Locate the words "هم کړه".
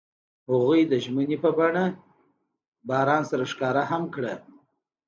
3.91-4.33